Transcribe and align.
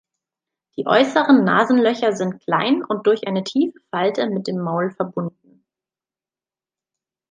Die 0.77 0.87
äußeren 0.87 1.43
Nasenlöcher 1.43 2.13
sind 2.13 2.39
klein 2.41 2.83
und 2.83 3.05
durch 3.05 3.27
eine 3.27 3.43
tiefe 3.43 3.77
Falte 3.91 4.27
mit 4.31 4.47
dem 4.47 4.57
Maul 4.57 4.89
verbunden. 4.89 5.63